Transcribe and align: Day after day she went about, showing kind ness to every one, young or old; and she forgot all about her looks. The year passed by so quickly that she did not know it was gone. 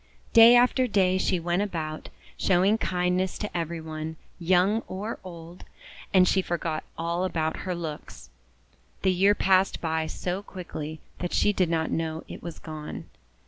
Day 0.33 0.55
after 0.55 0.87
day 0.87 1.19
she 1.19 1.39
went 1.39 1.61
about, 1.61 2.09
showing 2.35 2.79
kind 2.79 3.17
ness 3.17 3.37
to 3.37 3.55
every 3.55 3.79
one, 3.79 4.15
young 4.39 4.81
or 4.87 5.19
old; 5.23 5.63
and 6.11 6.27
she 6.27 6.41
forgot 6.41 6.83
all 6.97 7.23
about 7.23 7.57
her 7.67 7.75
looks. 7.75 8.31
The 9.03 9.11
year 9.13 9.35
passed 9.35 9.79
by 9.79 10.07
so 10.07 10.41
quickly 10.41 11.01
that 11.19 11.33
she 11.33 11.53
did 11.53 11.69
not 11.69 11.91
know 11.91 12.23
it 12.27 12.41
was 12.41 12.57
gone. 12.57 13.11